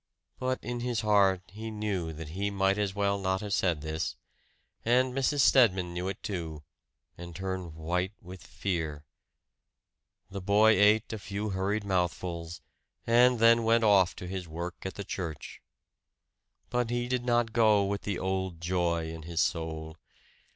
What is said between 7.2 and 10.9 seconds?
turned white with fear. The boy